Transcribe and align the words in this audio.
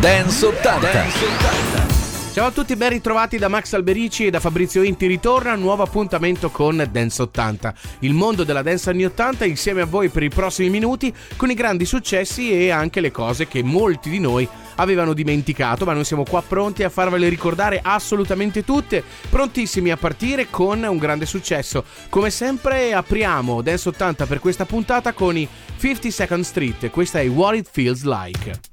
Dance 0.00 0.46
80. 0.46 0.92
Dance 0.92 1.24
80. 1.26 2.32
Ciao 2.32 2.46
a 2.46 2.50
tutti, 2.52 2.74
ben 2.74 2.88
ritrovati 2.88 3.36
da 3.36 3.48
Max 3.48 3.74
Alberici 3.74 4.24
e 4.24 4.30
da 4.30 4.40
Fabrizio 4.40 4.82
Inti. 4.82 5.06
Ritorna 5.06 5.52
un 5.52 5.60
nuovo 5.60 5.82
appuntamento 5.82 6.48
con 6.48 6.88
Dance 6.90 7.20
80, 7.20 7.74
il 7.98 8.14
mondo 8.14 8.42
della 8.42 8.62
dance 8.62 8.88
anni 8.88 9.04
80 9.04 9.44
insieme 9.44 9.82
a 9.82 9.84
voi 9.84 10.08
per 10.08 10.22
i 10.22 10.30
prossimi 10.30 10.70
minuti 10.70 11.12
con 11.36 11.50
i 11.50 11.54
grandi 11.54 11.84
successi 11.84 12.50
e 12.50 12.70
anche 12.70 13.00
le 13.00 13.10
cose 13.10 13.46
che 13.46 13.62
molti 13.62 14.08
di 14.08 14.20
noi 14.20 14.48
avevano 14.76 15.12
dimenticato, 15.12 15.84
ma 15.84 15.92
noi 15.92 16.04
siamo 16.06 16.24
qua 16.24 16.40
pronti 16.40 16.82
a 16.82 16.88
farvele 16.88 17.28
ricordare 17.28 17.78
assolutamente 17.82 18.64
tutte, 18.64 19.04
prontissimi 19.28 19.90
a 19.90 19.98
partire 19.98 20.48
con 20.48 20.82
un 20.82 20.96
grande 20.96 21.26
successo. 21.26 21.84
Come 22.08 22.30
sempre 22.30 22.94
apriamo 22.94 23.60
Dance 23.60 23.90
80 23.90 24.24
per 24.24 24.40
questa 24.40 24.64
puntata 24.64 25.12
con 25.12 25.36
i 25.36 25.46
50 25.78 26.10
Second 26.10 26.44
Street, 26.44 26.88
questa 26.88 27.20
è 27.20 27.28
What 27.28 27.54
It 27.54 27.68
Feels 27.70 28.04
Like. 28.04 28.69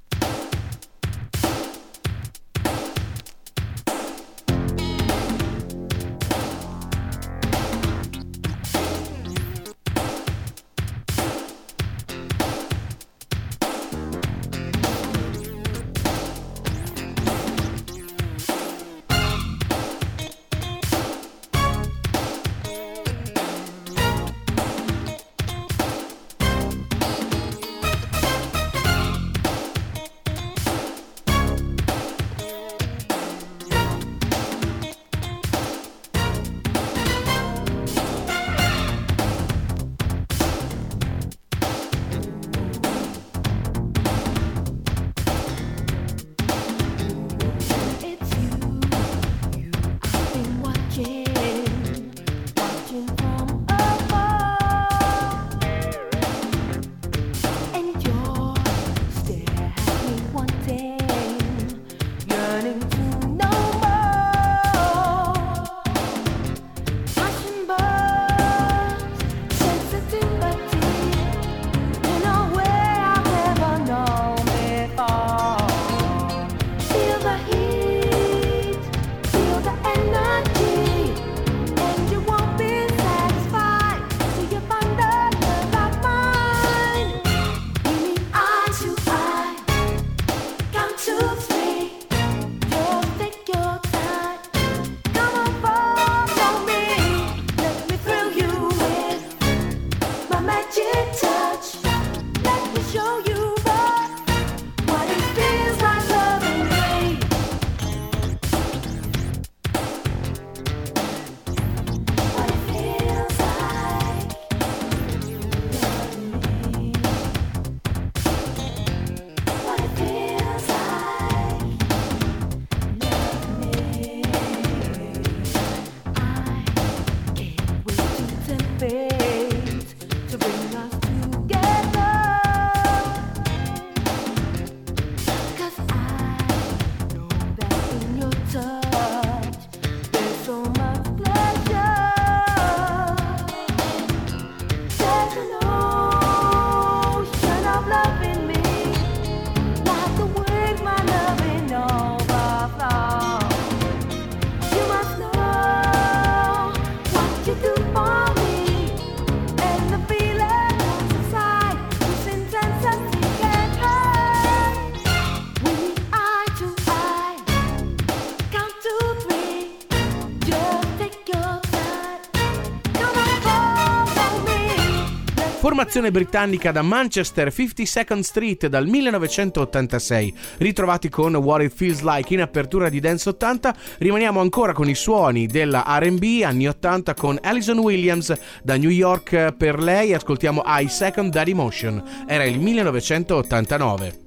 Formazione 175.77 176.09
britannica 176.09 176.71
da 176.71 176.81
Manchester 176.81 177.49
52nd 177.49 178.21
Street 178.21 178.65
dal 178.65 178.87
1986. 178.87 180.33
Ritrovati 180.57 181.07
con 181.07 181.35
What 181.35 181.61
It 181.61 181.71
Feels 181.75 182.01
Like 182.01 182.33
in 182.33 182.41
apertura 182.41 182.89
di 182.89 182.99
Dance 182.99 183.29
80, 183.29 183.75
rimaniamo 183.99 184.39
ancora 184.39 184.73
con 184.73 184.89
i 184.89 184.95
suoni 184.95 185.45
della 185.45 185.85
RB 185.87 186.41
anni 186.43 186.67
80 186.67 187.13
con 187.13 187.37
Alison 187.39 187.77
Williams 187.77 188.33
da 188.63 188.75
New 188.75 188.89
York 188.89 189.53
per 189.53 189.77
lei. 189.79 190.15
Ascoltiamo 190.15 190.63
I 190.65 190.87
Second 190.89 191.31
That 191.31 191.47
Emotion. 191.47 192.25
Era 192.25 192.45
il 192.45 192.59
1989. 192.59 194.19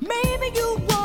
Maybe 0.00 0.58
you 0.58 0.97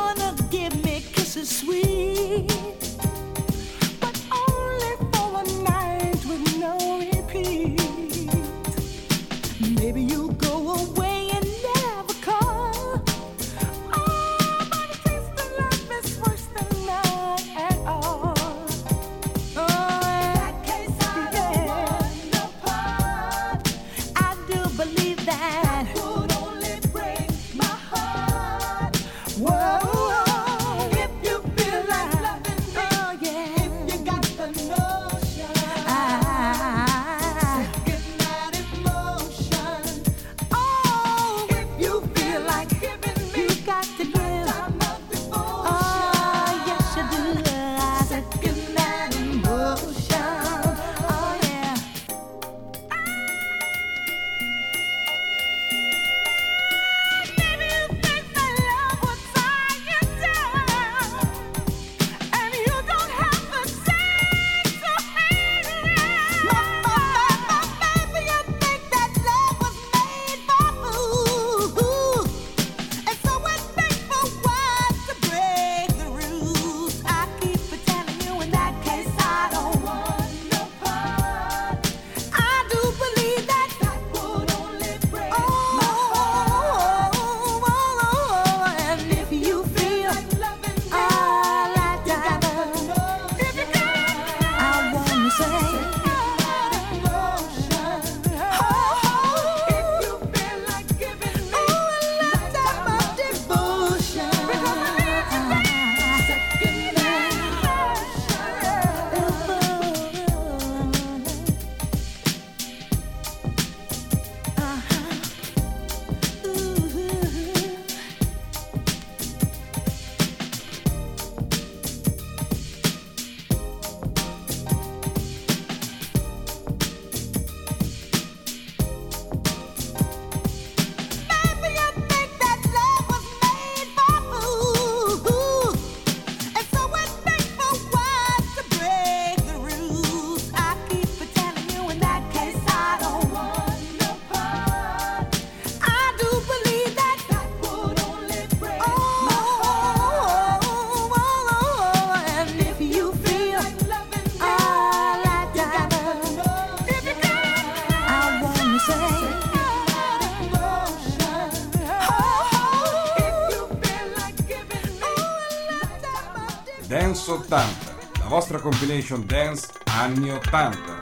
compilation 168.93 169.25
dance 169.27 169.71
anni 169.87 170.29
80. 170.29 170.92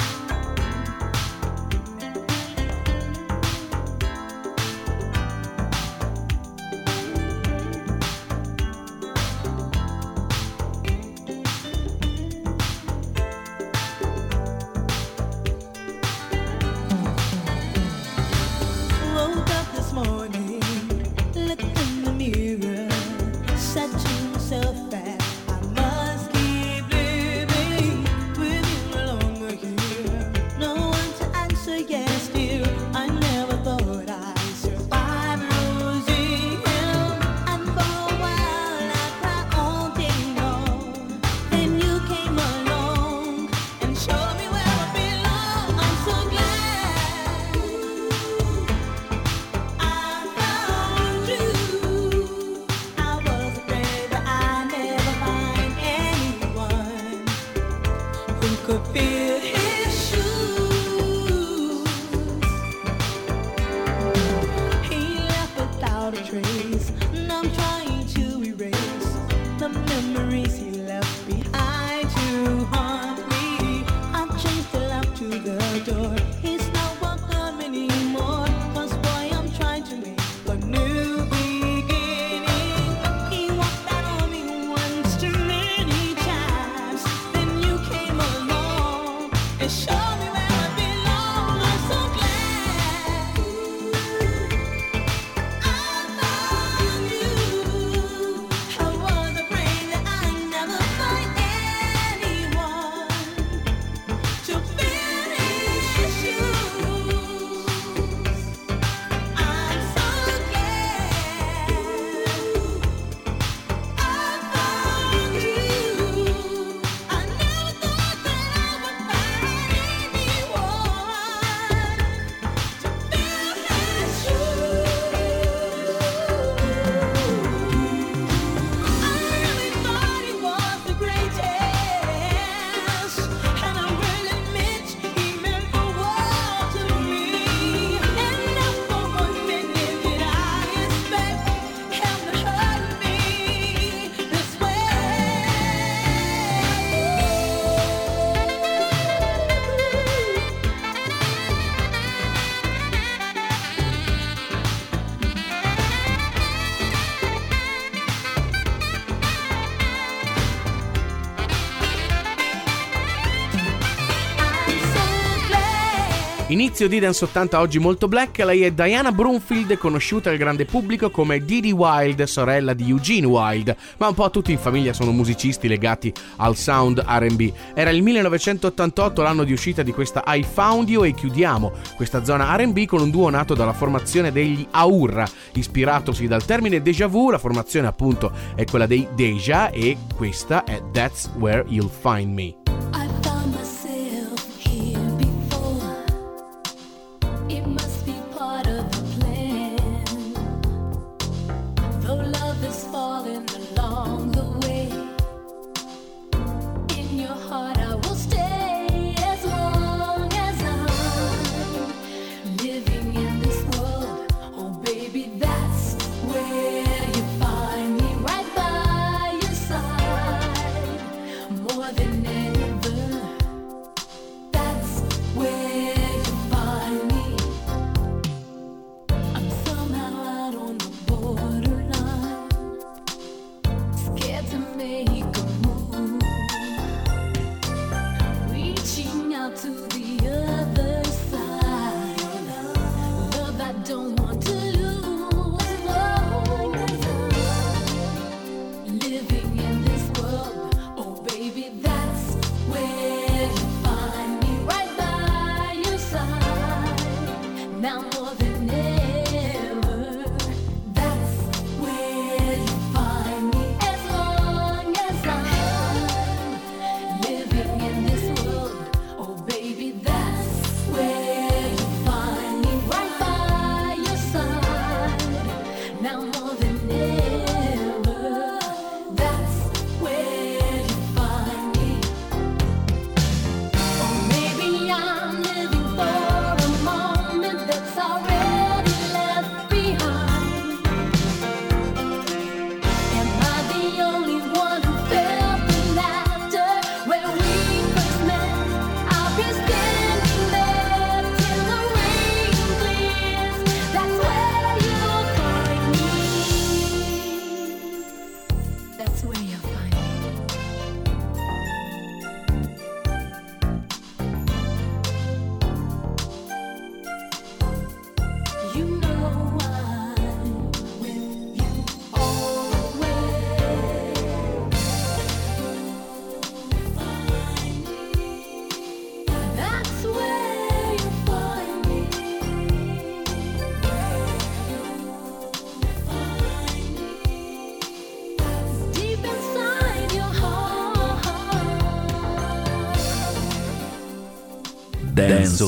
Inizio 166.72 166.88
di 166.88 167.00
Dance 167.00 167.26
80 167.26 167.60
oggi 167.60 167.80
molto 167.80 168.08
black, 168.08 168.38
lei 168.38 168.62
è 168.62 168.72
Diana 168.72 169.12
Broomfield, 169.12 169.78
conosciuta 169.78 170.30
al 170.30 170.38
grande 170.38 170.64
pubblico 170.64 171.10
come 171.10 171.44
Didi 171.44 171.74
Wild, 171.74 172.24
sorella 172.24 172.74
di 172.74 172.90
Eugene 172.90 173.28
Wild, 173.28 173.76
ma 173.98 174.08
un 174.08 174.14
po' 174.14 174.30
tutti 174.30 174.54
in 174.54 174.58
famiglia 174.58 174.94
sono 174.94 175.12
musicisti 175.12 175.68
legati 175.68 176.14
al 176.38 176.56
sound 176.56 177.04
RB. 177.06 177.52
Era 177.74 177.90
il 177.90 178.02
1988 178.02 179.22
l'anno 179.22 179.44
di 179.44 179.52
uscita 179.52 179.84
di 179.84 179.92
questa 179.92 180.24
I 180.28 180.46
Found 180.50 180.88
You 180.88 181.04
e 181.04 181.14
chiudiamo 181.14 181.74
questa 181.98 182.24
zona 182.24 182.56
RB 182.56 182.86
con 182.86 183.02
un 183.02 183.10
duo 183.10 183.30
nato 183.30 183.54
dalla 183.54 183.74
formazione 183.74 184.32
degli 184.32 184.66
Aurra, 184.72 185.28
ispiratosi 185.52 186.26
dal 186.26 186.46
termine 186.46 186.82
déjà 186.82 187.06
vu, 187.06 187.32
la 187.32 187.38
formazione 187.38 187.88
appunto 187.88 188.32
è 188.56 188.64
quella 188.64 188.86
dei 188.86 189.06
Deja 189.14 189.72
e 189.72 189.98
questa 190.16 190.64
è 190.64 190.82
That's 190.94 191.32
Where 191.38 191.66
You'll 191.68 191.92
Find 191.92 192.34
Me. 192.34 192.61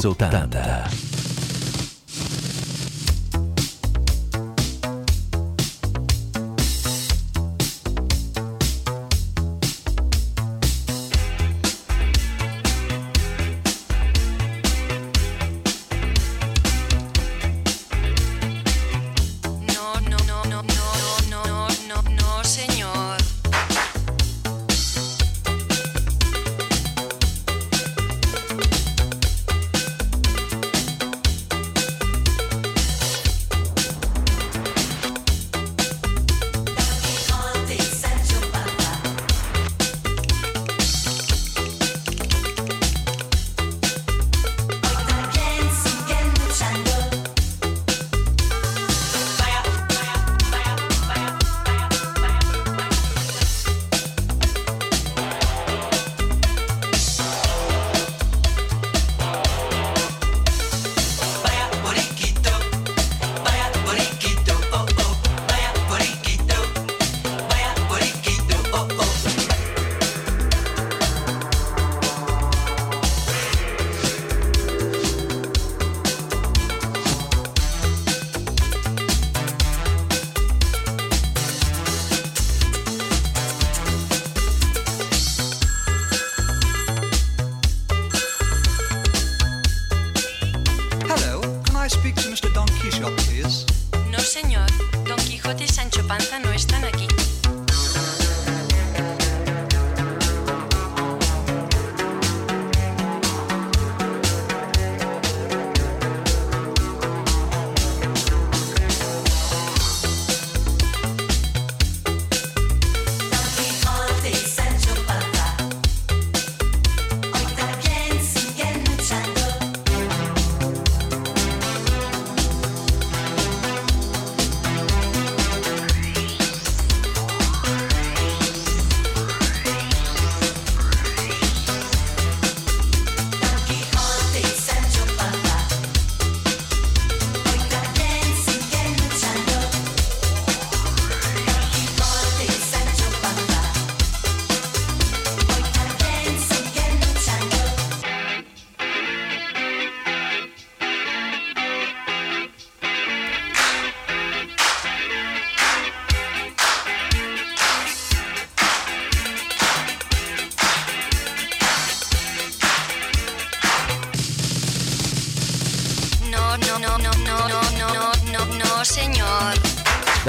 80. 0.02 1.03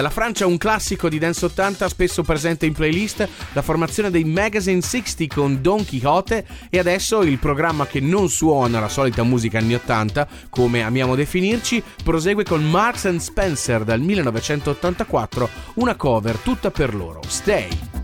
Dalla 0.05 0.17
Francia 0.17 0.45
un 0.45 0.59
classico 0.59 1.09
di 1.09 1.19
Dance 1.19 1.47
80 1.47 1.89
spesso 1.89 2.23
presente 2.23 2.67
in 2.67 2.75
playlist, 2.75 3.27
la 3.55 3.63
formazione 3.63 4.11
dei 4.11 4.25
Magazine 4.25 4.83
60 4.83 5.35
con 5.35 5.63
Don 5.63 5.83
Quixote 5.83 6.47
e 6.69 6.79
adesso 6.79 7.23
il 7.23 7.39
programma 7.39 7.87
che 7.87 8.01
non 8.01 8.29
suona 8.29 8.81
la 8.81 8.91
solita 8.91 9.23
musica 9.23 9.57
anni 9.57 9.73
80, 9.73 10.29
come 10.51 10.83
amiamo 10.83 11.15
definirci, 11.15 11.83
prosegue 12.05 12.45
con 12.45 12.69
Marks 12.69 13.17
Spencer 13.17 13.83
dal 13.83 14.01
1984, 14.01 15.49
una 15.77 15.95
cover 15.95 16.37
tutta 16.37 16.71
per 16.71 16.95
loro, 16.95 17.23
Stay. 17.27 18.04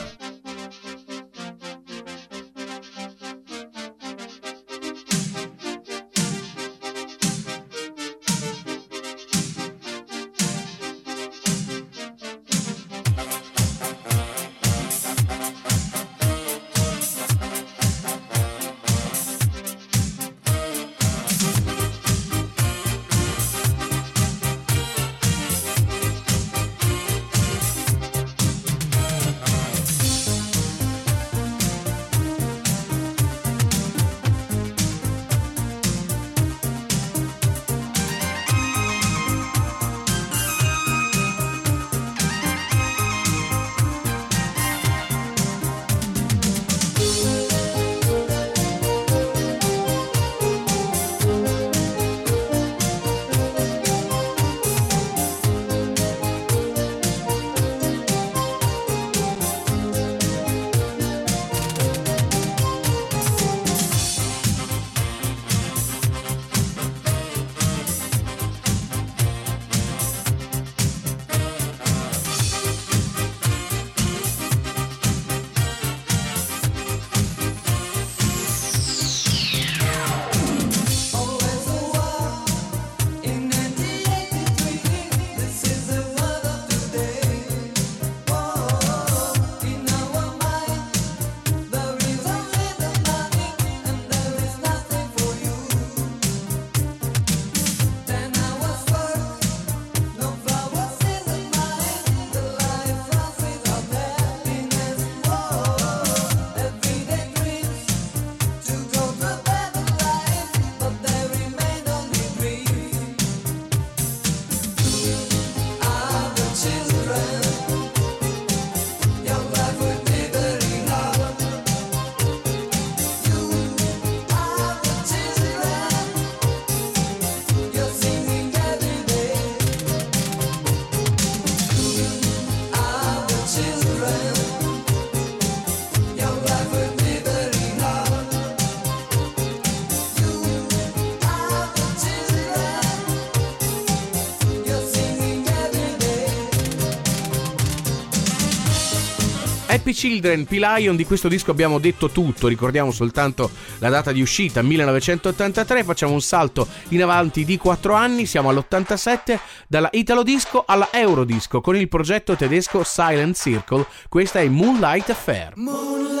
Happy 149.91 149.93
Children, 149.93 150.45
P-Lion, 150.45 150.95
di 150.95 151.05
questo 151.05 151.27
disco 151.27 151.51
abbiamo 151.51 151.77
detto 151.77 152.09
tutto, 152.09 152.47
ricordiamo 152.47 152.91
soltanto 152.91 153.51
la 153.79 153.89
data 153.89 154.13
di 154.13 154.21
uscita, 154.21 154.61
1983, 154.61 155.83
facciamo 155.83 156.13
un 156.13 156.21
salto 156.21 156.65
in 156.89 157.03
avanti 157.03 157.43
di 157.43 157.57
4 157.57 157.93
anni, 157.93 158.25
siamo 158.25 158.49
all'87, 158.49 159.37
dalla 159.67 159.89
Italo 159.91 160.23
Disco 160.23 160.63
alla 160.65 160.89
Eurodisco 160.91 161.59
con 161.59 161.75
il 161.75 161.89
progetto 161.89 162.35
tedesco 162.35 162.83
Silent 162.85 163.35
Circle, 163.35 163.85
questa 164.07 164.39
è 164.39 164.47
Moonlight 164.47 165.09
Affair. 165.09 165.53
Moonlight 165.55 166.20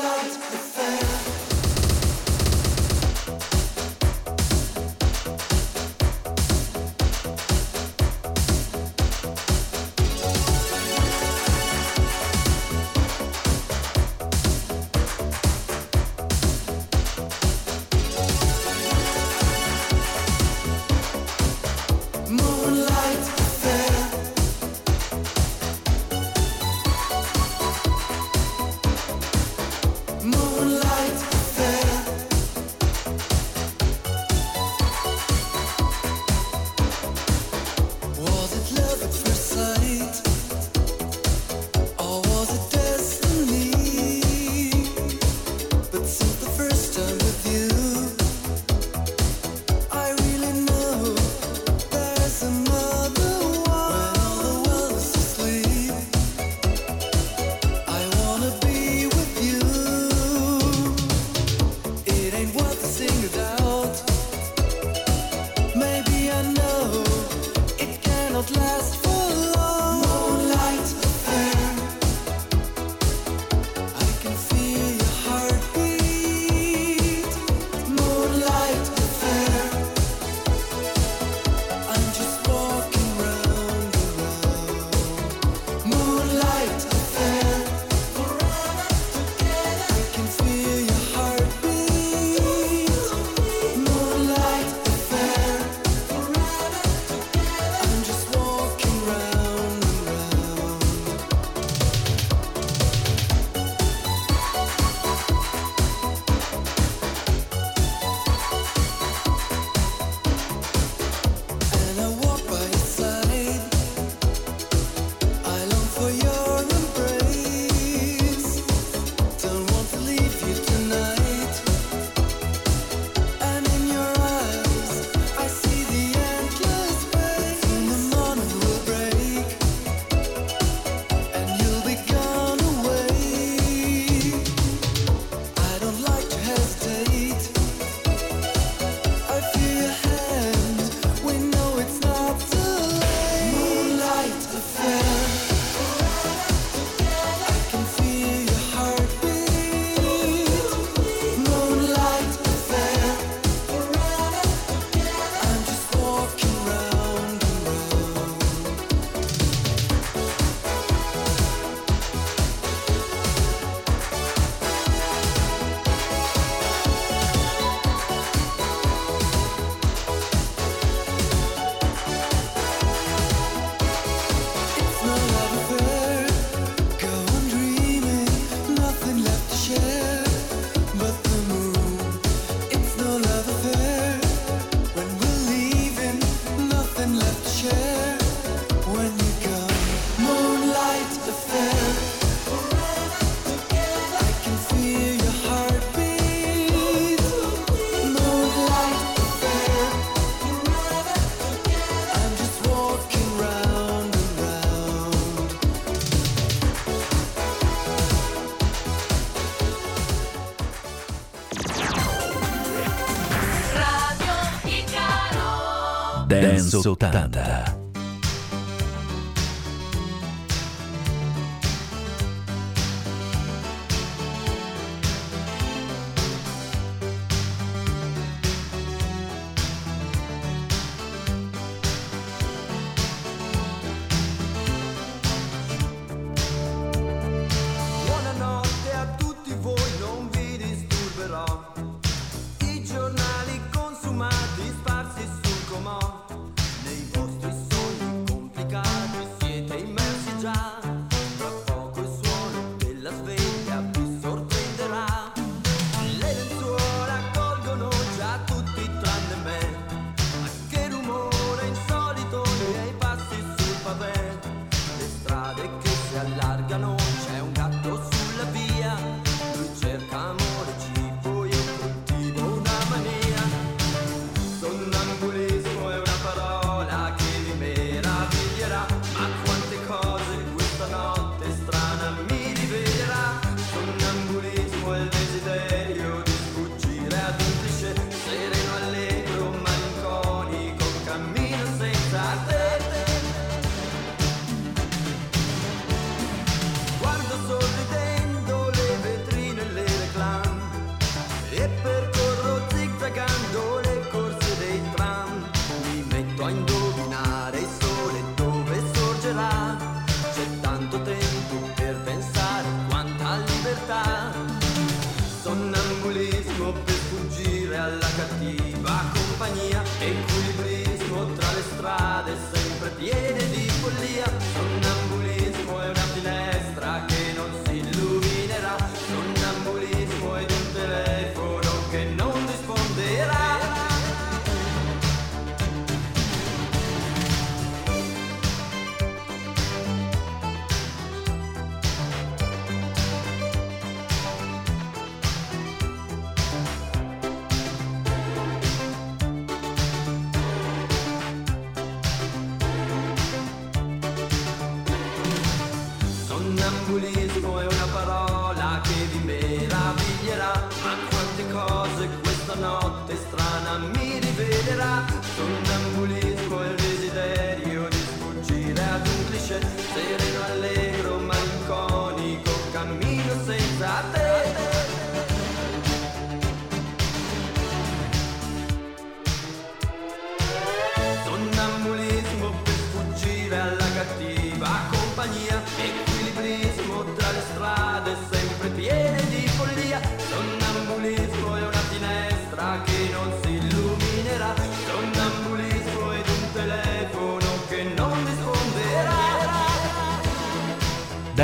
80. 216.81 217.80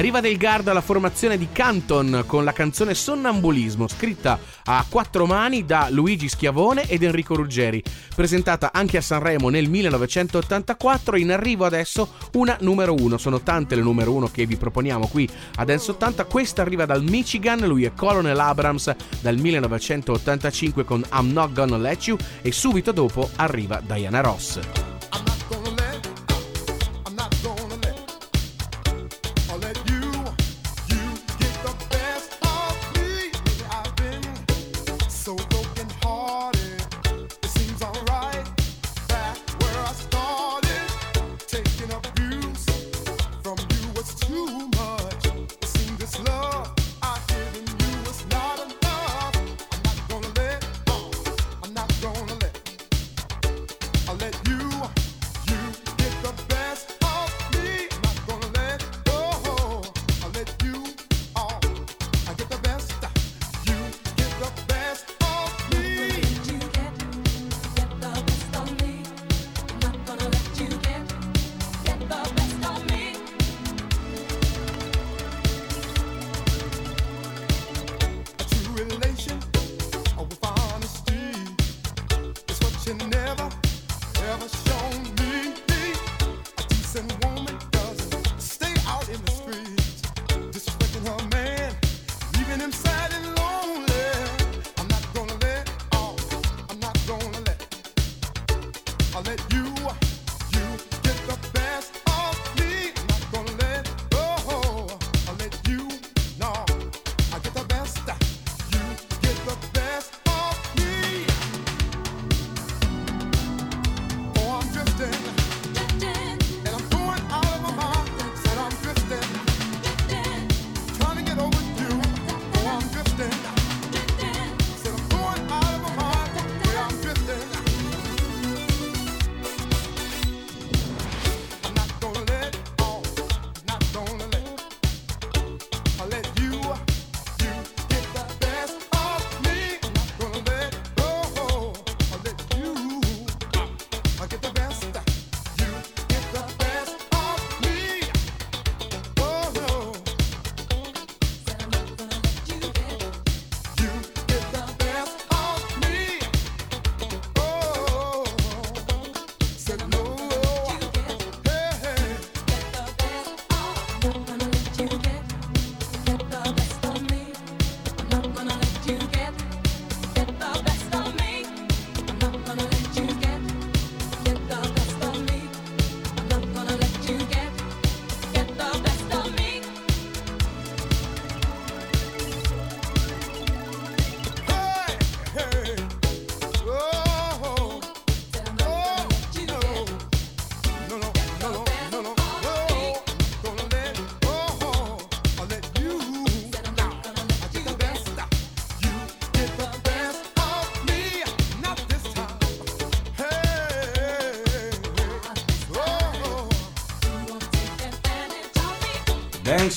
Da 0.08 0.14
Riva 0.14 0.30
del 0.30 0.38
Garda 0.38 0.72
la 0.72 0.80
formazione 0.80 1.38
di 1.38 1.50
Canton 1.52 2.24
con 2.28 2.46
la 2.46 2.54
canzone 2.54 2.94
Sonnambulismo, 2.94 3.90
scritta 3.90 4.40
a 4.64 4.86
quattro 4.88 5.26
mani 5.26 5.66
da 5.66 5.90
Luigi 5.90 6.30
Schiavone 6.30 6.88
ed 6.88 7.04
Enrico 7.04 7.36
Ruggeri, 7.36 7.84
presentata 8.16 8.72
anche 8.72 8.96
a 8.96 9.02
Sanremo 9.02 9.50
nel 9.50 9.68
1984, 9.68 11.18
in 11.18 11.34
arrivo 11.34 11.66
adesso 11.66 12.14
una 12.36 12.56
numero 12.62 12.94
uno. 12.94 13.18
Sono 13.18 13.42
tante 13.42 13.76
le 13.76 13.82
numero 13.82 14.14
uno 14.14 14.30
che 14.32 14.46
vi 14.46 14.56
proponiamo 14.56 15.08
qui 15.08 15.30
a 15.56 15.66
Dance 15.66 15.92
80, 15.92 16.24
questa 16.24 16.62
arriva 16.62 16.86
dal 16.86 17.04
Michigan, 17.04 17.68
lui 17.68 17.84
è 17.84 17.92
Colonel 17.94 18.40
Abrams 18.40 18.96
dal 19.20 19.36
1985 19.36 20.86
con 20.86 21.04
I'm 21.12 21.34
Not 21.34 21.52
Gonna 21.52 21.78
Let 21.78 22.08
You 22.08 22.18
e 22.42 22.54
subito 22.54 22.94
dopo 22.94 23.30
arriva 23.36 23.82
Diana 23.86 24.22
Ross. 24.22 24.97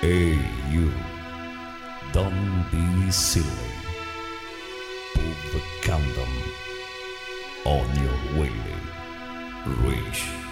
Hey, 0.00 0.38
you. 0.70 0.92
Don't 2.12 2.64
be 2.70 3.10
silly. 3.10 3.46
Put 5.12 5.52
the 5.52 5.62
condom 5.82 6.28
on 7.64 7.86
your 8.00 8.38
willy. 8.38 8.76
Reach. 9.82 10.47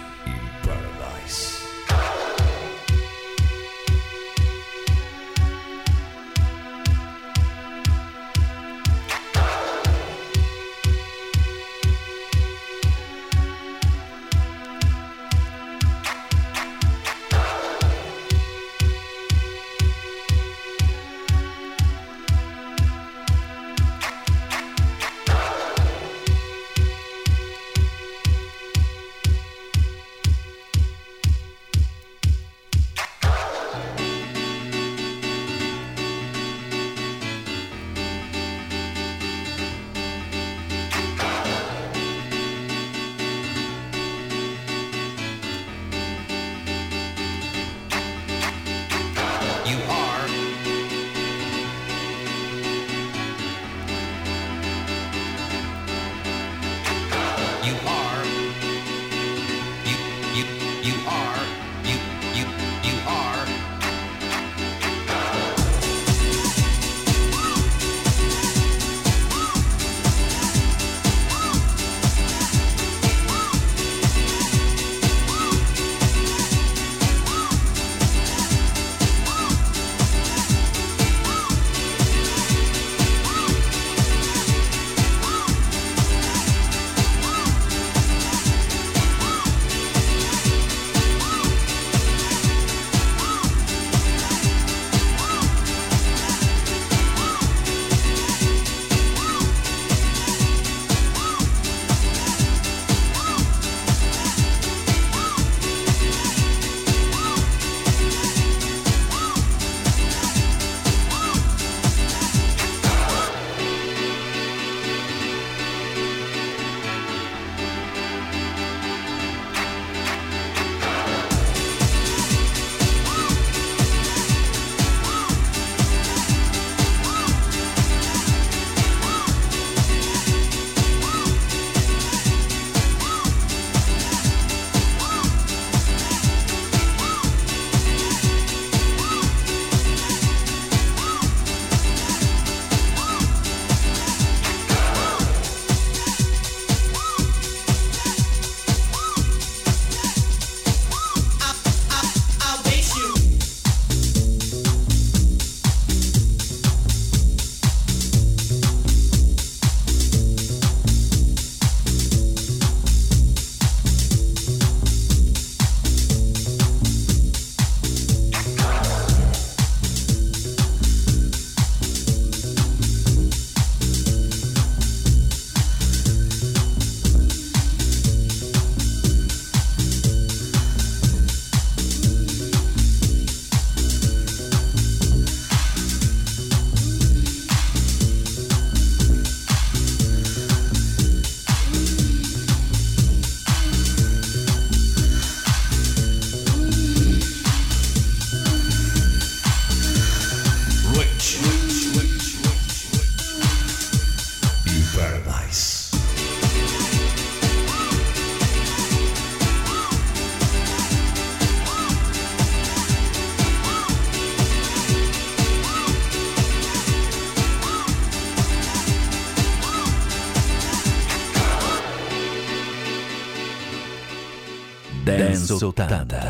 Dance 225.47 225.63
80. 225.63 226.26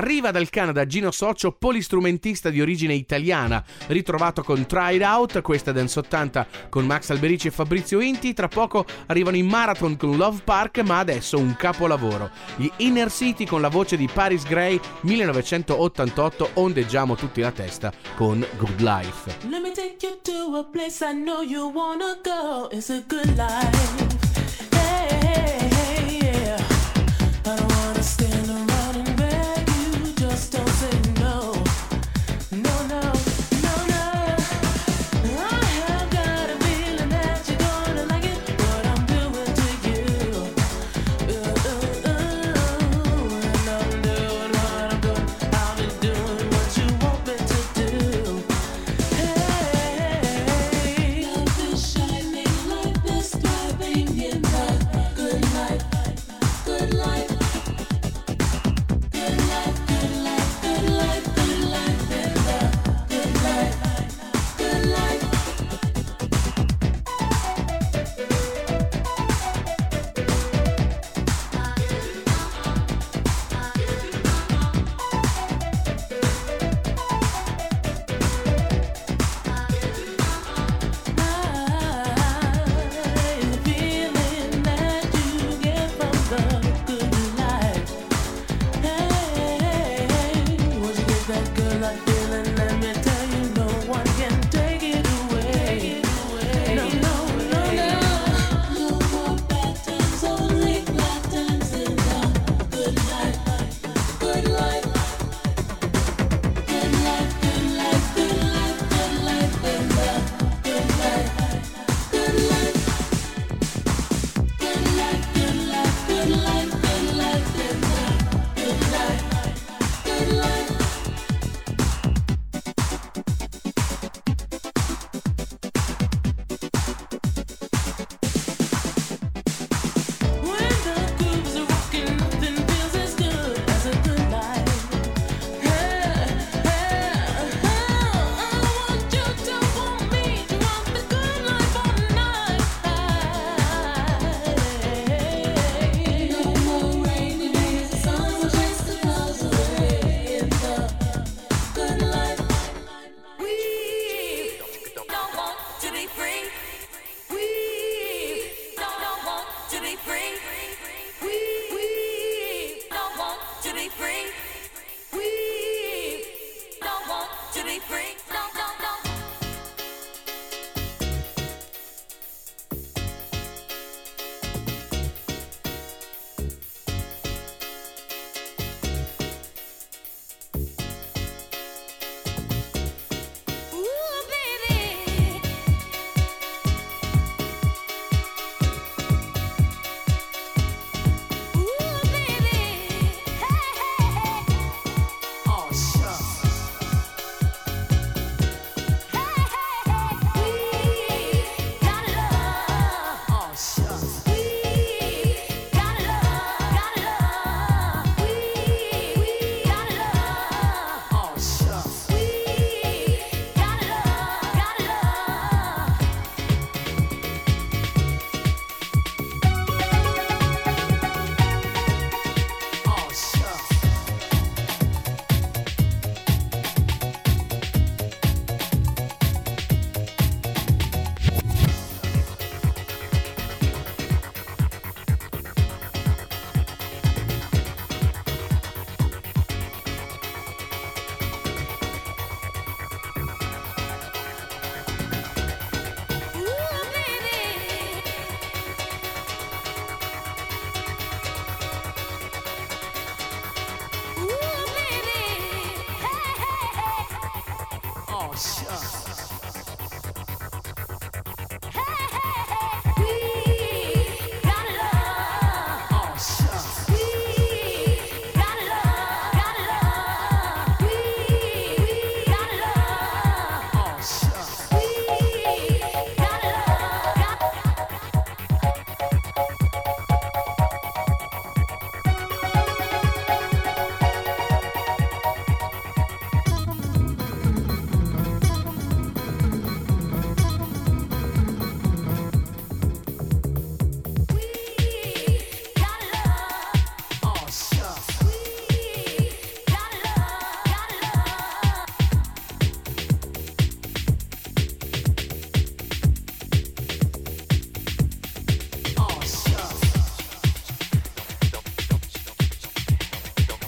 Arriva 0.00 0.30
dal 0.30 0.48
Canada 0.48 0.86
Gino 0.86 1.10
Socio, 1.10 1.52
polistrumentista 1.52 2.48
di 2.48 2.62
origine 2.62 2.94
italiana, 2.94 3.62
ritrovato 3.88 4.42
con 4.42 4.64
Tried 4.64 5.02
Out, 5.02 5.42
questa 5.42 5.72
Dance 5.72 5.98
80 5.98 6.46
con 6.70 6.86
Max 6.86 7.10
Alberici 7.10 7.48
e 7.48 7.50
Fabrizio 7.50 8.00
Inti, 8.00 8.32
tra 8.32 8.48
poco 8.48 8.86
arrivano 9.08 9.36
in 9.36 9.46
Marathon 9.46 9.98
con 9.98 10.16
Love 10.16 10.40
Park, 10.42 10.78
ma 10.78 11.00
adesso 11.00 11.36
un 11.36 11.54
capolavoro. 11.54 12.30
Gli 12.56 12.70
Inner 12.78 13.10
City 13.10 13.44
con 13.44 13.60
la 13.60 13.68
voce 13.68 13.98
di 13.98 14.08
Paris 14.10 14.44
Gray 14.44 14.80
1988, 15.02 16.50
ondeggiamo 16.54 17.14
tutti 17.14 17.42
la 17.42 17.52
testa 17.52 17.92
con 18.16 18.42
Good 18.56 18.80
Life. 18.80 19.48
Let 19.50 19.60
me 19.60 19.72
take 19.72 19.98
you 20.00 20.18
to 20.22 20.56
a 20.56 20.64
place 20.64 21.04
I 21.04 21.12
know 21.12 21.42
you 21.42 21.70
wanna 21.70 22.18
go, 22.24 22.70
it's 22.72 22.88
a 22.88 23.04
good 23.06 23.36
life. 23.36 24.29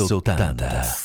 Anzotanta. 0.00 1.01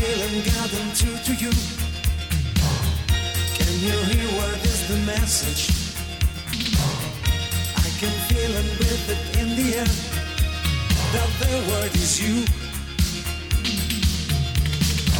Feeling 0.00 0.40
gotten 0.44 0.86
through 0.96 1.18
to 1.28 1.32
you? 1.44 1.52
Can 3.58 3.72
you 3.84 3.96
hear 4.08 4.28
what 4.40 4.56
is 4.64 4.88
the 4.88 4.96
message? 5.04 5.68
I 7.76 7.88
can 8.00 8.14
feel 8.28 8.52
and 8.60 8.68
breathe 8.78 9.10
it 9.12 9.22
in 9.40 9.48
the 9.60 9.76
air. 9.76 9.90
That 11.12 11.30
the 11.40 11.52
word 11.68 11.92
is 11.94 12.16
you. 12.16 12.48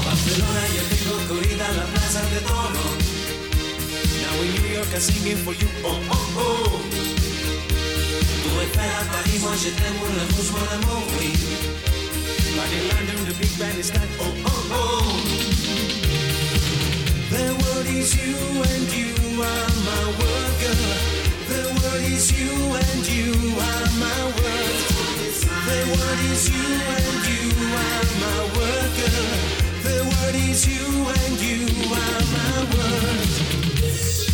Barcelona, 0.00 0.64
yo 0.72 0.82
tengo 0.88 1.14
corrida 1.28 1.68
la 1.76 1.84
plaza 1.92 2.22
de 2.32 2.40
Toro. 2.48 2.86
Now 4.22 4.34
in 4.40 4.48
New 4.56 4.68
York, 4.76 4.88
I'm 4.94 5.00
singing 5.00 5.44
for 5.44 5.52
you. 5.60 5.68
Oh, 5.84 6.00
oh, 6.08 6.40
oh. 6.40 6.80
Tout 8.42 8.60
Eiffel 8.64 8.90
à 8.98 9.04
Paris, 9.12 9.38
moi 9.42 9.52
je 9.60 9.70
t'aime, 9.76 9.98
mon 10.00 10.08
amour, 10.24 10.44
mon 10.56 10.66
amour, 10.76 11.04
oui. 11.20 11.99
But 12.56 12.72
in 12.72 12.88
London, 12.88 13.18
the 13.26 13.34
big 13.38 13.52
band 13.58 13.78
is 13.78 13.90
like, 13.94 14.10
oh, 14.20 14.34
oh, 14.46 14.68
oh. 14.72 15.40
The 17.30 17.46
word 17.62 17.86
is 17.86 18.10
you 18.16 18.36
and 18.72 18.86
you 18.92 19.14
are 19.42 19.70
my 19.88 20.04
word, 20.18 20.54
girl. 20.62 20.90
The 21.50 21.62
word 21.80 22.02
is 22.10 22.26
you 22.38 22.50
and 22.50 23.02
you 23.08 23.32
are 23.54 23.88
my 24.02 24.20
word. 24.38 24.76
The 25.70 25.80
word 25.94 26.20
is 26.32 26.48
you 26.50 26.66
and 26.96 27.18
you 27.30 27.44
are 27.86 28.06
my 28.24 28.40
word, 28.58 28.90
girl. 28.98 29.30
The 29.86 29.98
word 30.10 30.34
is 30.34 30.66
you 30.66 30.86
and 31.06 31.34
you 31.40 31.66
are 31.94 32.22
my 32.36 32.56
word. 32.74 34.29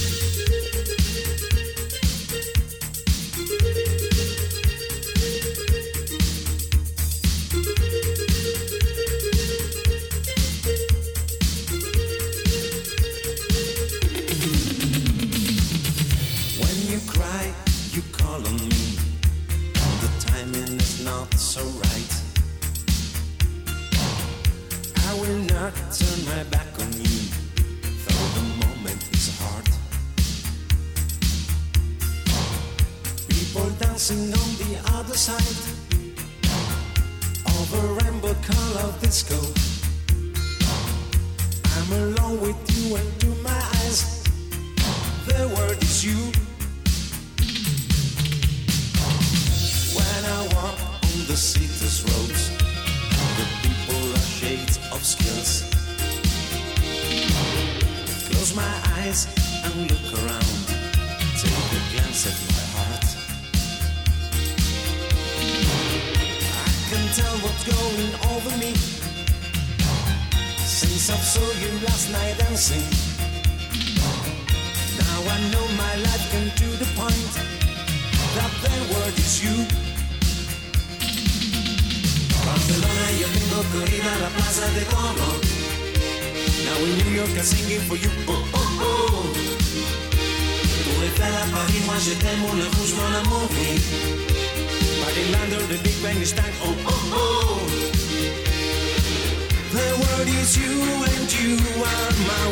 You 100.67 100.83
and 101.13 101.29
you 101.39 101.57
are 101.93 102.13
my 102.31 102.47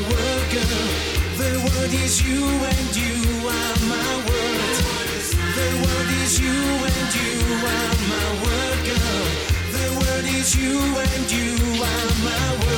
girl. 0.55 0.87
The 1.41 1.51
word 1.65 1.93
is 2.05 2.15
you 2.23 2.43
and 2.73 2.91
you 3.03 3.17
are 3.59 3.79
my 3.93 4.13
word. 4.29 4.75
The 5.59 5.69
word 5.83 6.11
is 6.23 6.33
you 6.45 6.59
and 6.95 7.11
you 7.21 7.35
are 7.77 7.97
my 8.13 8.29
girl. 8.89 9.25
The 9.77 9.87
word 10.01 10.27
is 10.39 10.55
you 10.55 10.79
and 11.11 11.25
you 11.37 11.51
are 11.91 12.13
my 12.29 12.47
word. 12.61 12.74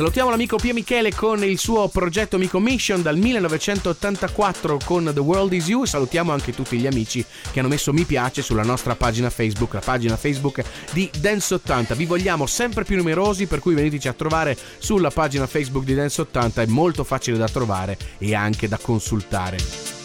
Salutiamo 0.00 0.30
l'amico 0.30 0.56
Pio 0.56 0.72
Michele 0.72 1.14
con 1.14 1.44
il 1.44 1.58
suo 1.58 1.86
progetto 1.88 2.38
Mico 2.38 2.58
Mission 2.58 3.02
dal 3.02 3.18
1984 3.18 4.78
con 4.82 5.10
The 5.12 5.20
World 5.20 5.52
Is 5.52 5.68
You. 5.68 5.84
Salutiamo 5.84 6.32
anche 6.32 6.54
tutti 6.54 6.78
gli 6.78 6.86
amici 6.86 7.22
che 7.52 7.58
hanno 7.58 7.68
messo 7.68 7.92
mi 7.92 8.04
piace 8.04 8.40
sulla 8.40 8.62
nostra 8.62 8.94
pagina 8.94 9.28
Facebook, 9.28 9.74
la 9.74 9.80
pagina 9.80 10.16
Facebook 10.16 10.64
di 10.92 11.10
Dance 11.18 11.52
80. 11.52 11.94
Vi 11.96 12.06
vogliamo 12.06 12.46
sempre 12.46 12.84
più 12.84 12.96
numerosi, 12.96 13.44
per 13.44 13.58
cui 13.58 13.74
veniteci 13.74 14.08
a 14.08 14.14
trovare 14.14 14.56
sulla 14.78 15.10
pagina 15.10 15.46
Facebook 15.46 15.84
di 15.84 15.94
Dance 15.94 16.22
80, 16.22 16.62
è 16.62 16.66
molto 16.66 17.04
facile 17.04 17.36
da 17.36 17.48
trovare 17.48 17.98
e 18.16 18.34
anche 18.34 18.68
da 18.68 18.78
consultare. 18.78 19.99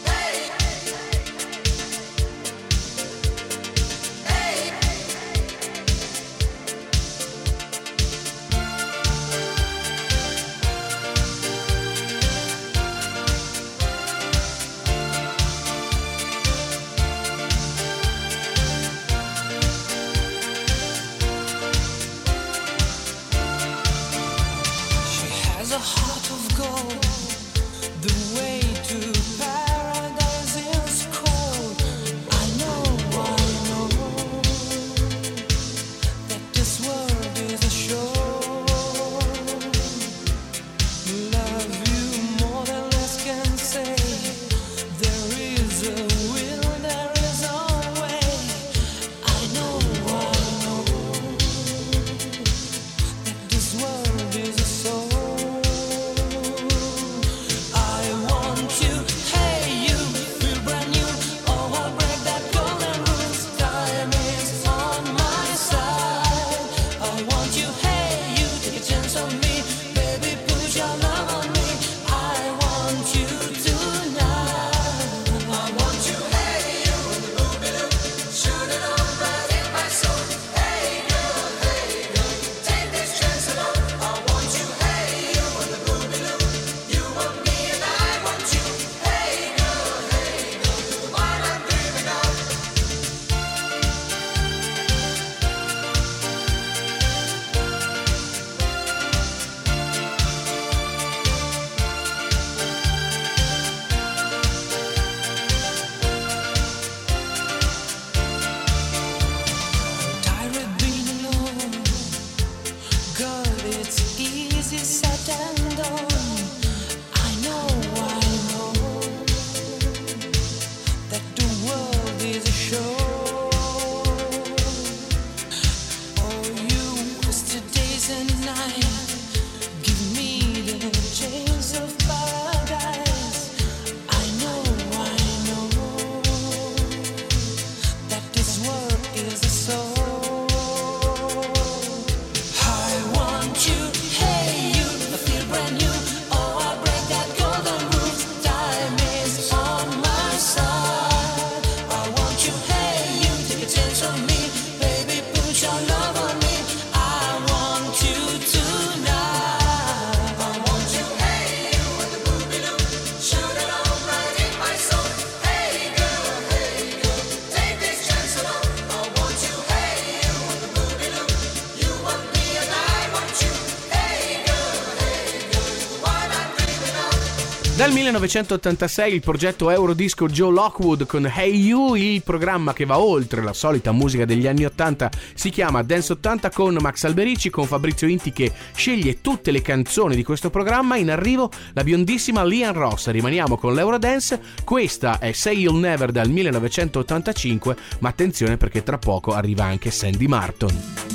1986 178.16 179.14
il 179.14 179.20
progetto 179.20 179.70
Eurodisco 179.70 180.28
Joe 180.28 180.52
Lockwood 180.52 181.06
con 181.06 181.26
Hey 181.26 181.54
You, 181.54 181.96
il 181.96 182.24
programma 182.24 182.72
che 182.72 182.86
va 182.86 182.98
oltre 182.98 183.44
la 183.44 183.52
solita 183.52 183.92
musica 183.92 184.24
degli 184.24 184.48
anni 184.48 184.64
80, 184.64 185.10
si 185.34 185.50
chiama 185.50 185.84
Dance 185.84 186.14
80 186.14 186.50
con 186.50 186.78
Max 186.80 187.04
Alberici, 187.04 187.50
con 187.50 187.66
Fabrizio 187.66 188.08
Inti 188.08 188.32
che 188.32 188.54
sceglie 188.74 189.20
tutte 189.20 189.52
le 189.52 189.62
canzoni 189.62 190.16
di 190.16 190.24
questo 190.24 190.50
programma, 190.50 190.96
in 190.96 191.12
arrivo 191.12 191.52
la 191.74 191.84
biondissima 191.84 192.46
Lian 192.46 192.74
Ross, 192.74 193.10
rimaniamo 193.10 193.58
con 193.58 193.74
l'Eurodance, 193.74 194.40
questa 194.64 195.20
è 195.20 195.34
Say 195.34 195.58
You'll 195.58 195.80
Never 195.80 196.12
dal 196.12 196.30
1985, 196.30 197.76
ma 198.00 198.10
attenzione 198.10 198.56
perché 198.56 198.82
tra 198.82 198.98
poco 198.98 199.34
arriva 199.34 199.66
anche 199.66 199.92
Sandy 199.92 200.28
Martin. 200.28 201.15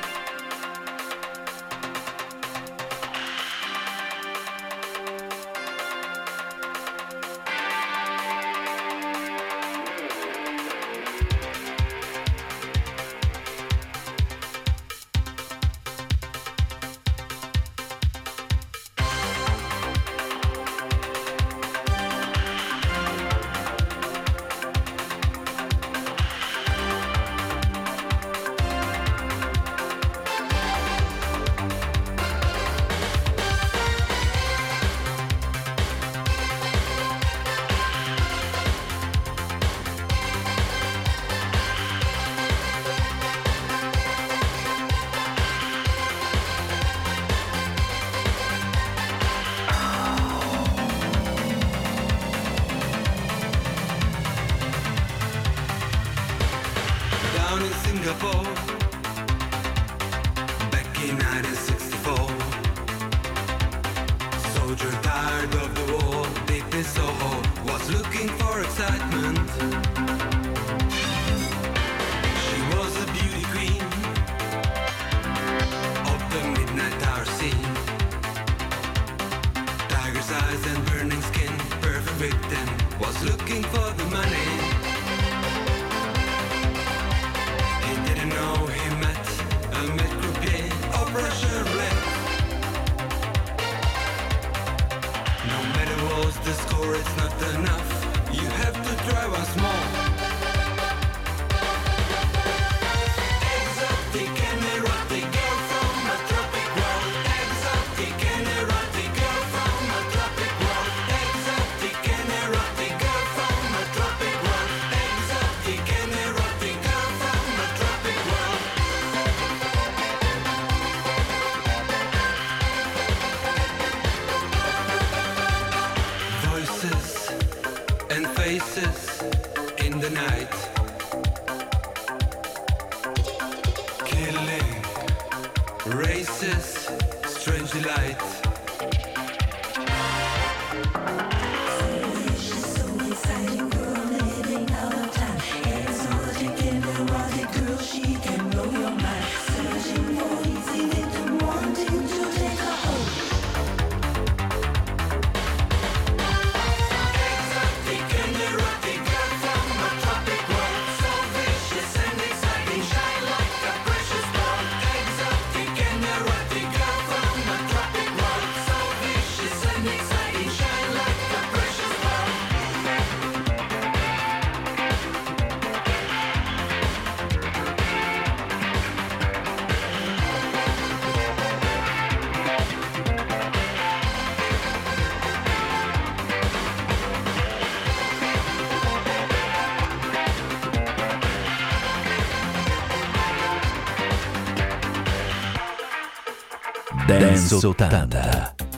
80. 197.59 198.70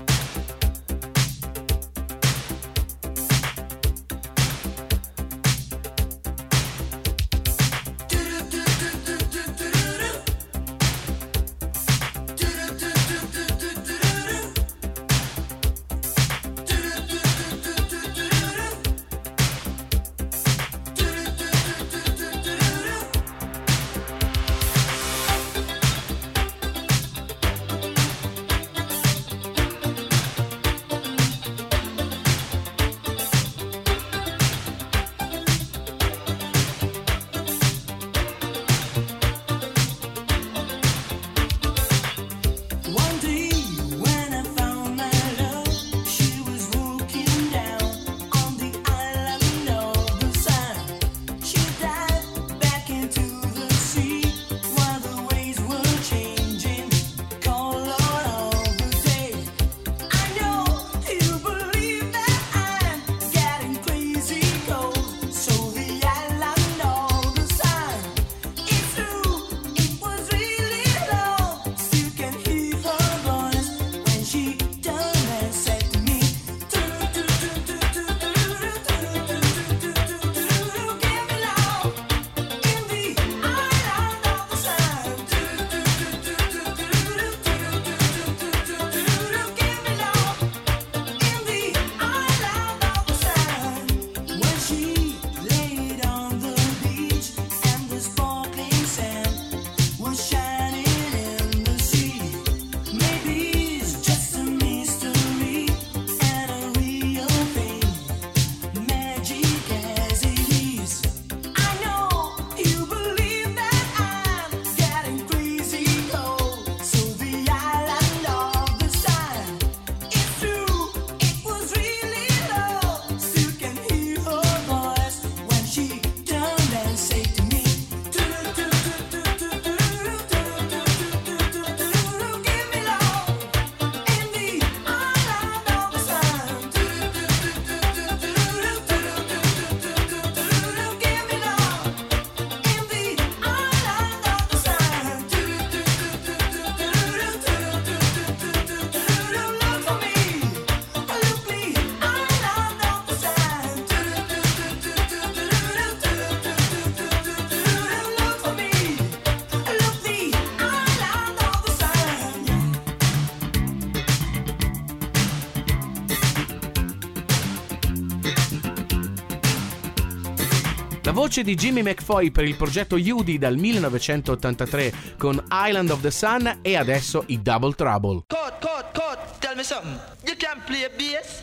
voce 171.33 171.41
di 171.41 171.55
Jimmy 171.55 171.81
McFoy 171.81 172.29
per 172.29 172.43
il 172.43 172.55
progetto 172.55 172.95
Judy 172.95 173.39
dal 173.39 173.57
1983 173.57 174.93
con 175.17 175.43
Island 175.49 175.89
of 175.89 176.01
the 176.01 176.11
Sun 176.11 176.59
e 176.61 176.77
adesso 176.77 177.23
i 177.27 177.41
Double 177.41 177.73
Trouble. 177.73 178.23
Code, 178.27 178.53
code, 178.59 178.85
code, 178.93 179.19
tell 179.39 179.55
me 179.55 179.63
something. 179.63 179.99
You 180.27 180.35
can 180.37 180.61
play 180.63 180.87
bass. 180.95 181.39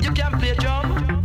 You 0.00 0.12
can 0.12 0.38
play 0.38 0.54
drum. 0.54 1.17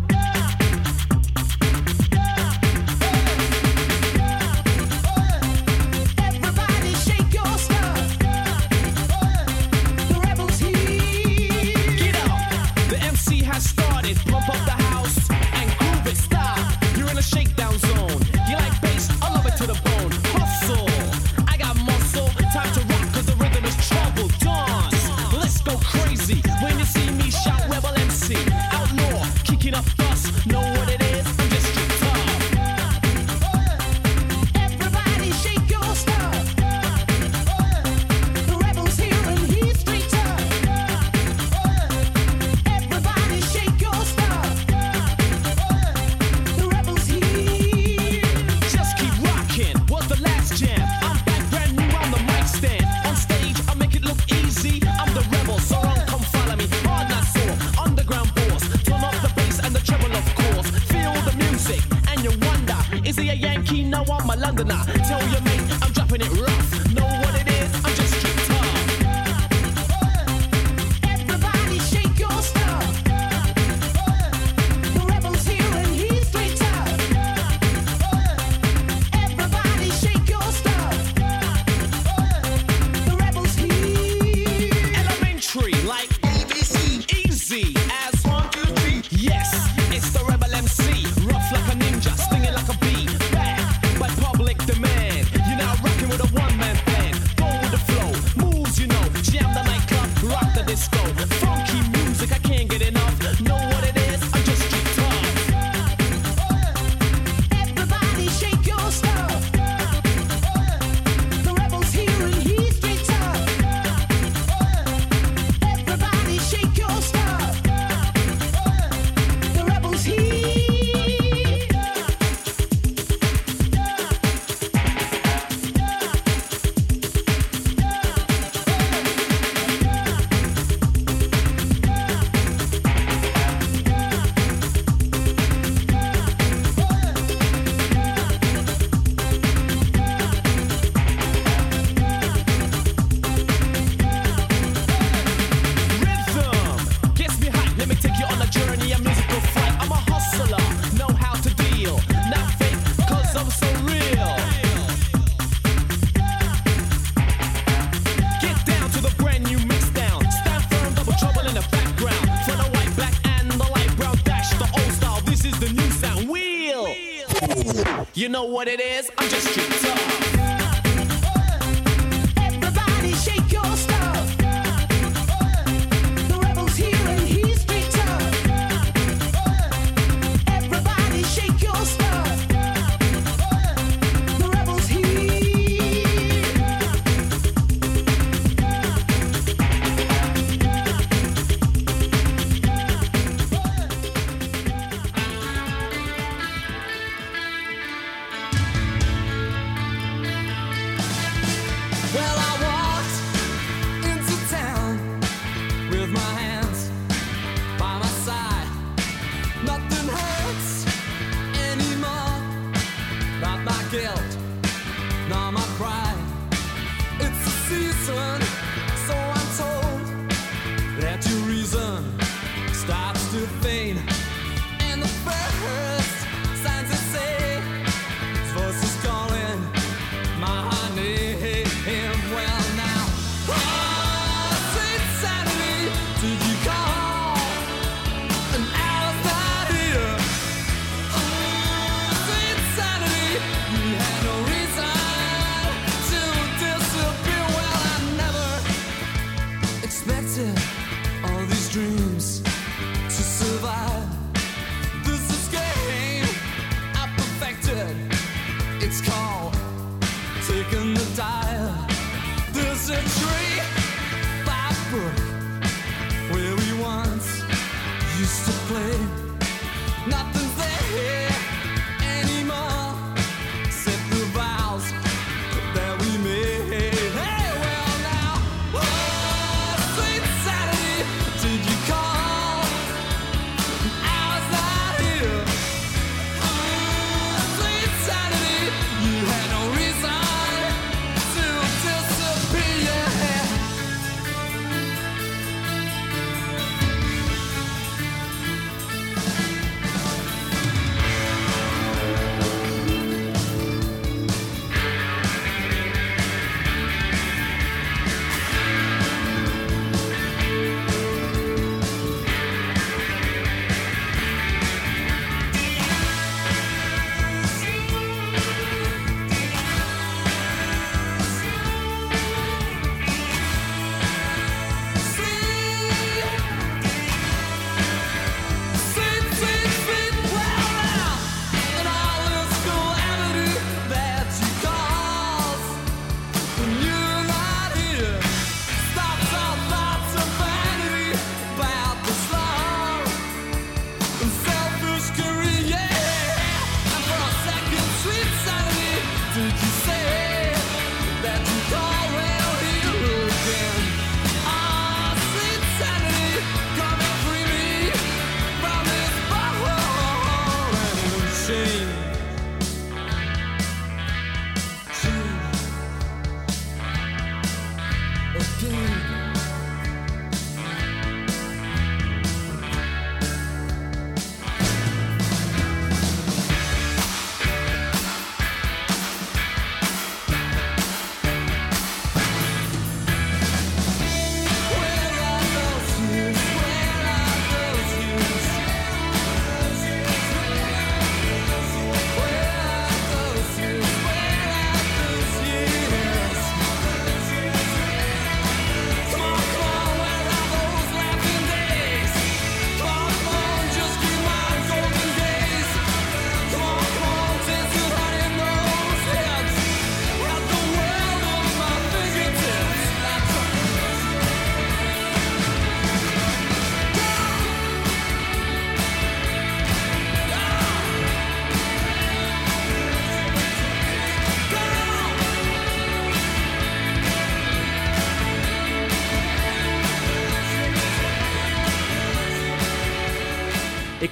know 168.44 168.50
what 168.50 168.68
it 168.68 168.80
is. 168.80 169.10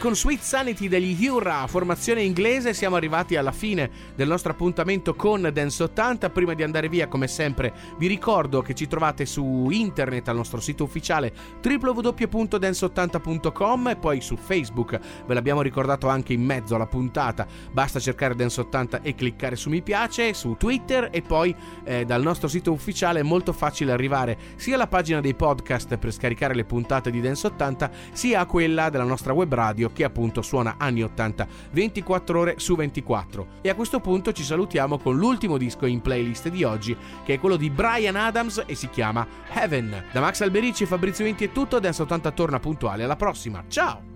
Con 0.02 0.16
Sweet 0.16 0.42
Sanity 0.42 0.88
degli 0.88 1.28
Hura, 1.28 1.68
formazione 1.68 2.24
inglese, 2.24 2.74
siamo 2.74 2.96
arrivati 2.96 3.36
alla 3.36 3.52
fine 3.52 3.92
del 4.16 4.28
nostro 4.28 4.52
appuntamento 4.52 5.14
con 5.14 5.48
Dance 5.54 5.84
80. 5.84 6.32
Prima 6.32 6.56
di 6.56 6.64
andare 6.64 6.90
via, 6.90 7.08
come 7.08 7.28
sempre, 7.28 7.72
vi 8.00 8.08
ricordo 8.08 8.64
che 8.64 8.74
ci 8.74 8.88
trovate 8.88 9.28
su 9.28 9.68
internet 9.70 10.28
al 10.28 10.38
nostro 10.38 10.60
sito 10.60 10.86
ufficiale 10.86 11.32
www.dance80.com 11.64 13.90
e 13.90 13.96
poi 13.98 14.22
su 14.22 14.38
Facebook, 14.38 15.00
ve 15.28 15.34
l'abbiamo 15.36 15.62
ricordato 15.62 16.08
anche 16.08 16.34
in 16.34 16.44
mezzo 16.44 16.74
alla 16.74 16.88
puntata, 16.88 17.46
basta 17.72 18.00
cercare 18.00 18.34
Dance 18.34 18.60
80 18.60 19.04
e 19.04 19.14
cliccare 19.14 19.56
su 19.56 19.70
mi 19.70 19.84
piace, 19.84 20.34
su 20.34 20.56
Twitter 20.58 21.10
e 21.12 21.22
poi 21.22 21.56
eh, 21.84 22.06
dal 22.06 22.24
nostro 22.24 22.48
sito 22.48 22.72
ufficiale 22.72 23.20
è 23.20 23.24
molto 23.24 23.54
facile 23.54 23.92
arrivare 23.92 24.36
sia 24.56 24.74
alla 24.74 24.88
pagina 24.88 25.22
dei 25.22 25.36
podcast 25.36 25.96
per 25.98 26.12
scaricare 26.12 26.56
le 26.56 26.66
puntate 26.66 27.12
di 27.12 27.22
Dance 27.22 27.46
80, 27.46 27.92
sia 28.14 28.40
a 28.40 28.48
quella 28.48 28.90
della 28.90 29.04
nostra 29.04 29.34
web 29.34 29.54
radio 29.54 29.90
che 29.94 30.04
appunto 30.04 30.42
suona 30.42 30.76
anni 30.78 31.04
80 31.04 31.48
24 31.72 32.40
ore 32.40 32.56
su 32.58 32.76
24. 32.76 33.48
E 33.62 33.70
a 33.70 33.76
questo 33.76 34.00
punto 34.00 34.32
ci 34.32 34.44
salutiamo 34.44 34.98
con 34.98 35.18
l'ultimo 35.18 35.58
disco 35.58 35.86
in 35.86 36.02
playlist 36.02 36.50
di 36.50 36.64
oggi 36.64 36.96
che 37.24 37.36
è 37.36 37.40
quello 37.40 37.56
di 37.56 37.70
Brian 37.70 38.16
Adams 38.16 38.64
e 38.66 38.76
si 38.76 38.90
chiama 38.90 39.28
Heaven. 39.54 40.06
Da 40.12 40.20
Max 40.20 40.42
Alberici 40.42 40.84
e 40.84 40.88
Fabrizio 40.88 41.26
Vinti 41.26 41.46
è 41.46 41.52
tutto, 41.52 41.76
adesso 41.76 42.04
80 42.04 42.32
torna 42.32 42.60
puntuale, 42.60 43.04
alla 43.04 43.16
prossima, 43.16 43.64
ciao! 43.68 44.10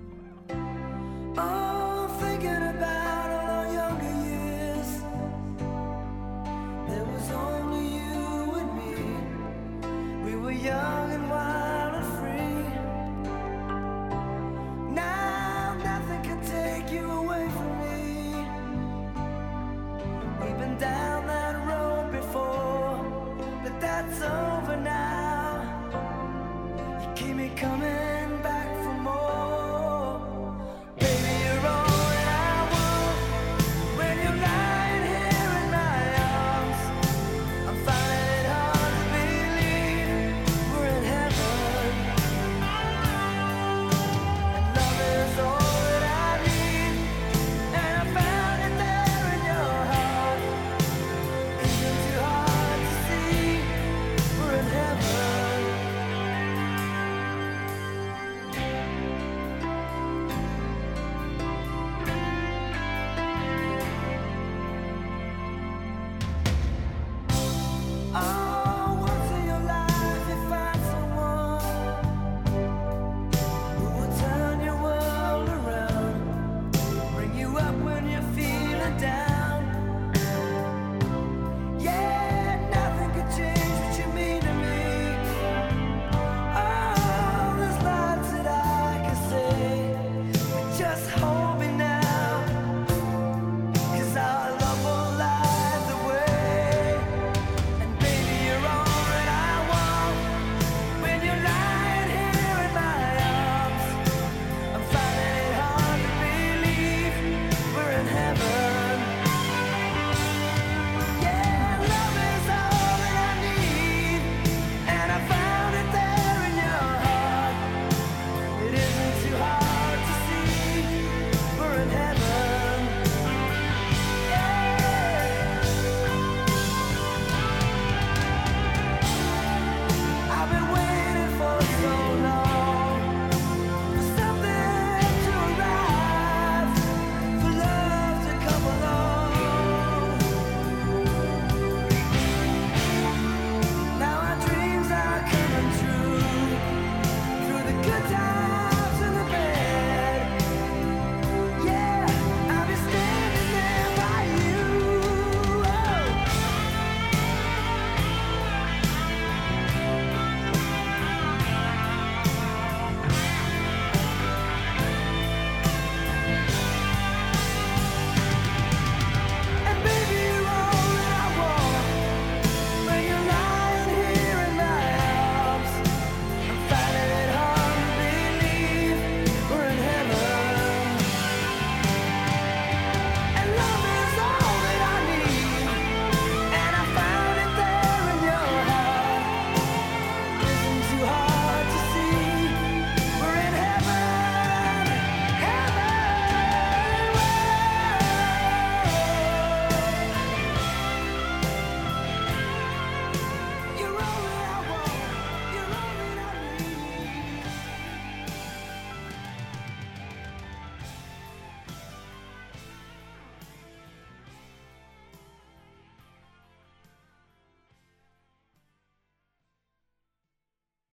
young 10.66 11.12
and 11.12 11.30
wild 11.30 11.94
and 11.94 12.08
free. 12.18 12.66
Now 14.96 15.45
down 20.80 21.28
that 21.28 21.56
road 21.68 22.12
before, 22.12 23.04
but 23.64 23.80
that's 23.80 24.22
over 24.22 24.76
now. 24.76 25.64
You 27.02 27.14
keep 27.16 27.36
me 27.36 27.52
coming. 27.56 28.15